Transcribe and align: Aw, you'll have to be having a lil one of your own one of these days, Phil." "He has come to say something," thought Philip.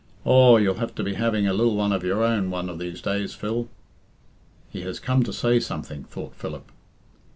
Aw, 0.25 0.57
you'll 0.57 0.79
have 0.81 0.95
to 0.95 1.03
be 1.03 1.13
having 1.13 1.45
a 1.47 1.53
lil 1.53 1.75
one 1.75 1.91
of 1.93 2.03
your 2.03 2.23
own 2.23 2.49
one 2.49 2.69
of 2.69 2.79
these 2.79 3.03
days, 3.03 3.35
Phil." 3.35 3.69
"He 4.71 4.81
has 4.81 4.99
come 4.99 5.21
to 5.21 5.31
say 5.31 5.59
something," 5.59 6.05
thought 6.05 6.33
Philip. 6.33 6.71